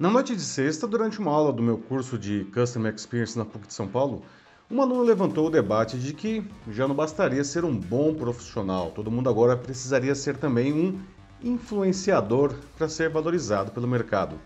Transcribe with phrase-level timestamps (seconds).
[0.00, 3.66] Na noite de sexta, durante uma aula do meu curso de Customer Experience na PUC
[3.66, 4.22] de São Paulo,
[4.70, 9.10] uma aluna levantou o debate de que já não bastaria ser um bom profissional, todo
[9.10, 10.98] mundo agora precisaria ser também um
[11.42, 14.40] influenciador para ser valorizado pelo mercado.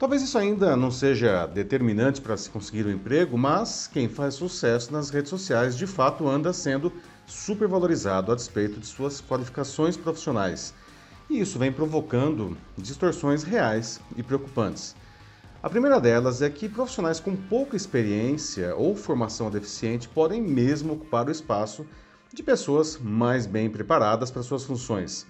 [0.00, 4.92] Talvez isso ainda não seja determinante para se conseguir um emprego, mas quem faz sucesso
[4.92, 6.92] nas redes sociais de fato anda sendo
[7.24, 10.74] supervalorizado a despeito de suas qualificações profissionais.
[11.32, 14.94] E isso vem provocando distorções reais e preocupantes.
[15.62, 21.26] A primeira delas é que profissionais com pouca experiência ou formação deficiente podem mesmo ocupar
[21.26, 21.86] o espaço
[22.34, 25.26] de pessoas mais bem preparadas para suas funções.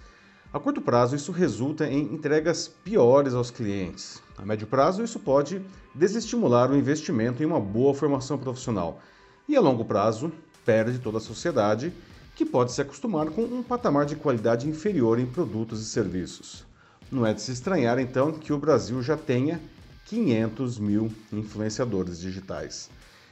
[0.53, 4.21] A curto prazo, isso resulta em entregas piores aos clientes.
[4.37, 5.63] A médio prazo, isso pode
[5.95, 9.01] desestimular o investimento em uma boa formação profissional.
[9.49, 10.33] E a longo prazo,
[10.65, 11.93] perde toda a sociedade
[12.35, 16.65] que pode se acostumar com um patamar de qualidade inferior em produtos e serviços.
[17.11, 19.61] Não é de se estranhar, então, que o Brasil já tenha
[20.07, 22.89] 500 mil influenciadores digitais.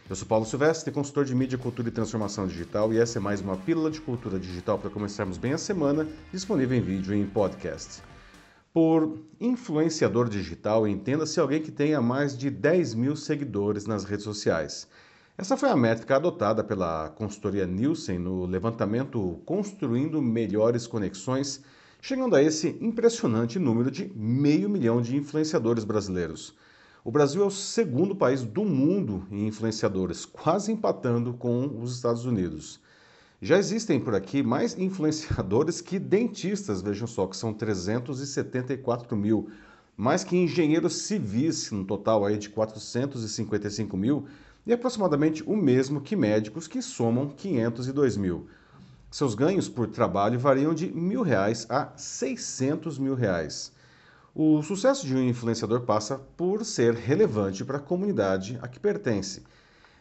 [0.08, 3.40] Eu sou Paulo Silvestre, consultor de mídia, cultura e transformação digital, e essa é mais
[3.40, 7.26] uma pílula de cultura digital para começarmos bem a semana, disponível em vídeo e em
[7.26, 8.02] podcast.
[8.72, 14.86] Por influenciador digital, entenda-se alguém que tenha mais de 10 mil seguidores nas redes sociais.
[15.40, 21.62] Essa foi a métrica adotada pela consultoria Nielsen no levantamento Construindo Melhores Conexões,
[21.98, 26.54] chegando a esse impressionante número de meio milhão de influenciadores brasileiros.
[27.02, 32.26] O Brasil é o segundo país do mundo em influenciadores, quase empatando com os Estados
[32.26, 32.78] Unidos.
[33.40, 39.48] Já existem por aqui mais influenciadores que dentistas, vejam só, que são 374 mil,
[39.96, 44.26] mais que engenheiros civis, no total aí de 455 mil,
[44.70, 48.46] e aproximadamente o mesmo que médicos, que somam 502 mil.
[49.10, 53.72] Seus ganhos por trabalho variam de mil reais a 600 mil reais.
[54.32, 59.42] O sucesso de um influenciador passa por ser relevante para a comunidade a que pertence.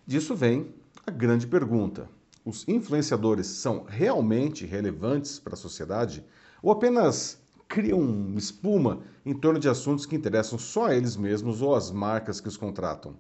[0.05, 0.71] Disso vem
[1.03, 2.07] a grande pergunta:
[2.45, 6.23] os influenciadores são realmente relevantes para a sociedade
[6.61, 11.73] ou apenas criam espuma em torno de assuntos que interessam só a eles mesmos ou
[11.73, 13.15] às marcas que os contratam?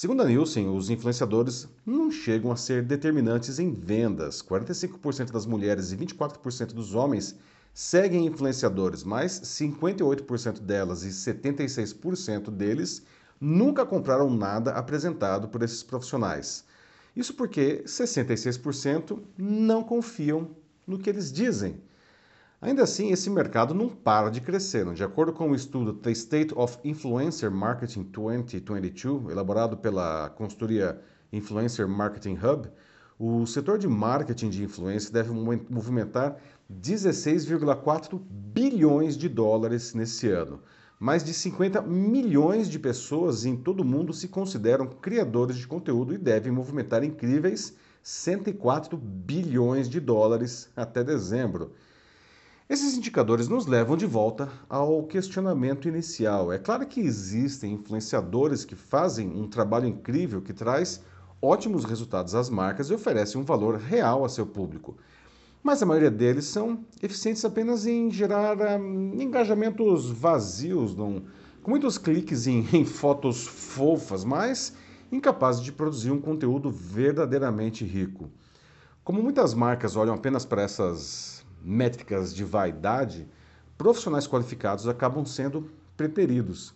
[0.00, 4.40] Segundo a Nielsen, os influenciadores não chegam a ser determinantes em vendas.
[4.40, 7.34] 45% das mulheres e 24% dos homens
[7.74, 13.02] seguem influenciadores, mas 58% delas e 76% deles
[13.40, 16.64] nunca compraram nada apresentado por esses profissionais.
[17.16, 20.48] Isso porque 66% não confiam
[20.86, 21.74] no que eles dizem.
[22.60, 24.84] Ainda assim, esse mercado não para de crescer.
[24.92, 31.00] De acordo com o estudo The State of Influencer Marketing 2022, elaborado pela consultoria
[31.32, 32.68] Influencer Marketing Hub,
[33.16, 36.36] o setor de marketing de influência deve movimentar
[36.68, 40.60] 16,4 bilhões de dólares nesse ano.
[40.98, 46.12] Mais de 50 milhões de pessoas em todo o mundo se consideram criadores de conteúdo
[46.12, 51.70] e devem movimentar incríveis 104 bilhões de dólares até dezembro.
[52.68, 56.52] Esses indicadores nos levam de volta ao questionamento inicial.
[56.52, 61.02] É claro que existem influenciadores que fazem um trabalho incrível que traz
[61.40, 64.98] ótimos resultados às marcas e oferece um valor real a seu público.
[65.62, 72.46] Mas a maioria deles são eficientes apenas em gerar um, engajamentos vazios, com muitos cliques
[72.46, 74.74] em, em fotos fofas, mas
[75.10, 78.28] incapazes de produzir um conteúdo verdadeiramente rico.
[79.02, 83.26] Como muitas marcas olham apenas para essas métricas de vaidade,
[83.76, 86.74] profissionais qualificados acabam sendo preteridos.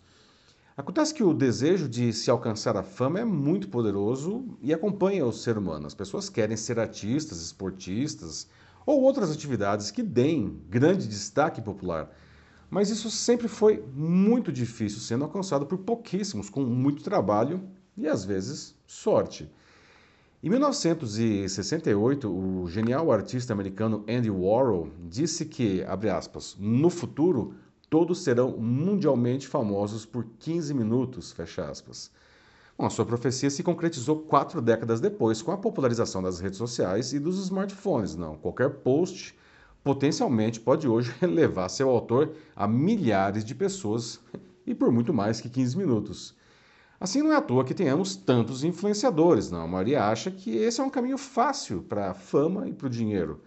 [0.76, 5.32] Acontece que o desejo de se alcançar a fama é muito poderoso e acompanha o
[5.32, 5.86] ser humano.
[5.86, 8.48] As pessoas querem ser artistas, esportistas
[8.86, 12.10] ou outras atividades que deem grande destaque popular.
[12.70, 17.62] Mas isso sempre foi muito difícil, sendo alcançado por pouquíssimos, com muito trabalho
[17.96, 19.50] e às vezes sorte.
[20.44, 27.54] Em 1968, o genial artista americano Andy Warhol disse que, aspas, no futuro
[27.88, 31.32] todos serão mundialmente famosos por 15 minutos.
[32.76, 37.12] Bom, a sua profecia se concretizou quatro décadas depois com a popularização das redes sociais
[37.12, 38.16] e dos smartphones.
[38.16, 39.38] Não, qualquer post
[39.84, 44.18] potencialmente pode hoje levar seu autor a milhares de pessoas
[44.66, 46.34] e por muito mais que 15 minutos.
[47.02, 49.62] Assim, não é à toa que tenhamos tantos influenciadores, não.
[49.62, 52.90] A maioria acha que esse é um caminho fácil para a fama e para o
[52.90, 53.40] dinheiro.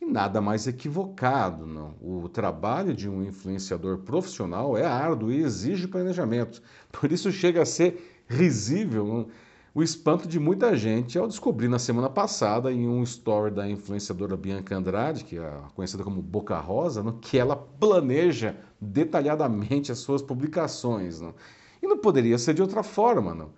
[0.00, 1.96] E nada mais equivocado, não.
[2.00, 6.62] O trabalho de um influenciador profissional é árduo e exige planejamento.
[6.92, 9.26] Por isso chega a ser risível
[9.74, 14.36] o espanto de muita gente ao descobrir na semana passada, em um story da influenciadora
[14.36, 20.22] Bianca Andrade, que é conhecida como Boca Rosa, no, que ela planeja detalhadamente as suas
[20.22, 21.20] publicações.
[21.20, 21.34] Não?
[21.82, 23.34] E não poderia ser de outra forma.
[23.34, 23.50] Não?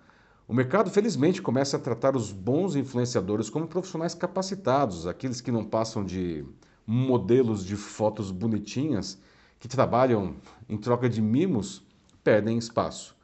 [0.47, 5.63] O mercado, felizmente, começa a tratar os bons influenciadores como profissionais capacitados, aqueles que não
[5.63, 6.45] passam de
[6.85, 9.17] modelos de fotos bonitinhas,
[9.59, 10.35] que trabalham
[10.67, 11.81] em troca de mimos,
[12.23, 13.15] perdem espaço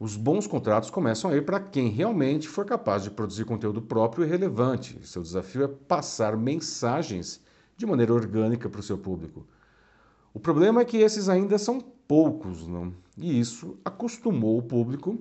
[0.00, 4.24] os bons contratos começam a ir para quem realmente for capaz de produzir conteúdo próprio
[4.24, 4.96] e relevante.
[5.02, 7.40] Seu desafio é passar mensagens
[7.76, 9.44] de maneira orgânica para o seu público.
[10.32, 12.92] O problema é que esses ainda são poucos, não?
[13.20, 15.18] e isso acostumou o público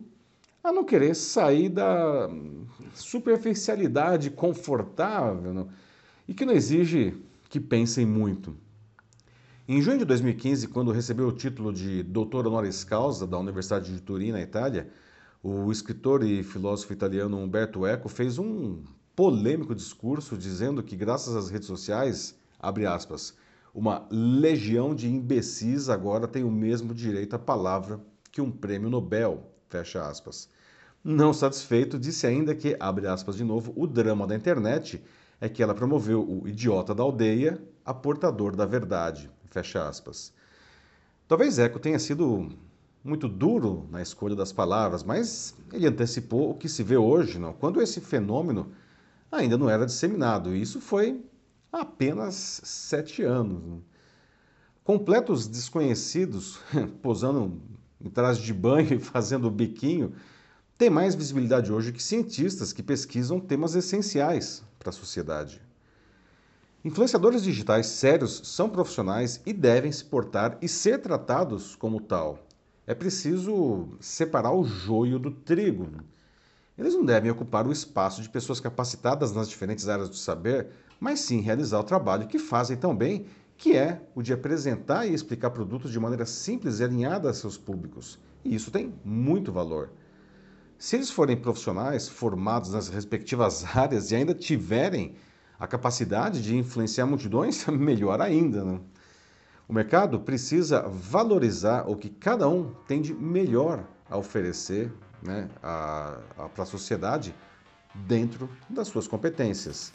[0.63, 2.29] a não querer sair da
[2.93, 5.69] superficialidade confortável não?
[6.27, 7.17] e que não exige
[7.49, 8.55] que pensem muito.
[9.67, 14.01] Em junho de 2015, quando recebeu o título de doutor honoris causa da Universidade de
[14.01, 14.89] Turim, na Itália,
[15.43, 18.83] o escritor e filósofo italiano Umberto Eco fez um
[19.15, 23.35] polêmico discurso dizendo que, graças às redes sociais, abre aspas,
[23.77, 28.01] uma legião de imbecis agora tem o mesmo direito à palavra
[28.31, 30.49] que um prêmio Nobel, fecha aspas.
[31.03, 34.99] Não satisfeito, disse ainda que, abre aspas de novo, o drama da internet
[35.39, 39.29] é que ela promoveu o idiota da aldeia a portador da verdade.
[39.51, 40.33] Fecha aspas.
[41.27, 42.49] Talvez Eco tenha sido
[43.03, 47.53] muito duro na escolha das palavras, mas ele antecipou o que se vê hoje, não?
[47.53, 48.71] quando esse fenômeno
[49.31, 50.55] ainda não era disseminado.
[50.55, 51.23] E isso foi
[51.81, 53.63] apenas sete anos.
[53.63, 53.81] Não?
[54.83, 56.59] Completos desconhecidos,
[57.01, 57.61] posando
[57.99, 60.13] em traje de banho e fazendo biquinho,
[60.77, 65.61] têm mais visibilidade hoje que cientistas que pesquisam temas essenciais para a sociedade.
[66.85, 72.39] Influenciadores digitais sérios são profissionais e devem se portar e ser tratados como tal.
[72.85, 75.89] É preciso separar o joio do trigo.
[76.77, 80.67] Eles não devem ocupar o espaço de pessoas capacitadas nas diferentes áreas do saber,
[80.99, 83.25] mas sim realizar o trabalho que fazem tão bem,
[83.57, 87.57] que é o de apresentar e explicar produtos de maneira simples e alinhada a seus
[87.57, 88.19] públicos.
[88.43, 89.89] E isso tem muito valor.
[90.77, 95.15] Se eles forem profissionais formados nas respectivas áreas e ainda tiverem
[95.59, 98.63] a capacidade de influenciar multidões, melhor ainda.
[98.63, 98.79] Né?
[99.67, 106.63] O mercado precisa valorizar o que cada um tem de melhor a oferecer né, para
[106.63, 107.35] a sociedade
[107.93, 109.91] dentro das suas competências.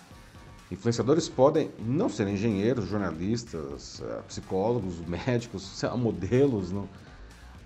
[0.73, 6.89] Influenciadores podem não ser engenheiros, jornalistas, eh, psicólogos, médicos, modelos, não.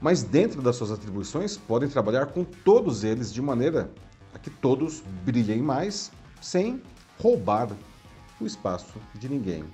[0.00, 3.88] mas dentro das suas atribuições podem trabalhar com todos eles de maneira
[4.34, 6.10] a que todos brilhem mais
[6.42, 6.82] sem
[7.20, 7.68] roubar
[8.40, 9.64] o espaço de ninguém.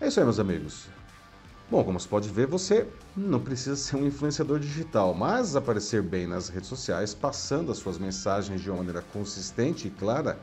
[0.00, 0.88] É isso aí, meus amigos.
[1.70, 6.26] Bom, como você pode ver, você não precisa ser um influenciador digital, mas aparecer bem
[6.26, 10.40] nas redes sociais, passando as suas mensagens de uma maneira consistente e clara,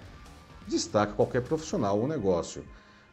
[0.70, 2.64] destaca qualquer profissional ou negócio.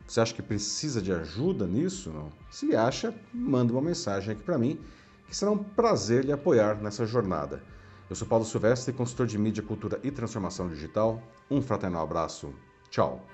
[0.06, 2.10] Você acha que precisa de ajuda nisso?
[2.10, 2.30] Não?
[2.50, 4.78] Se acha, manda uma mensagem aqui para mim,
[5.26, 7.60] que será um prazer lhe apoiar nessa jornada.
[8.08, 11.20] Eu sou Paulo Silvestre, consultor de mídia, cultura e transformação digital.
[11.50, 12.54] Um fraternal abraço.
[12.88, 13.26] Tchau.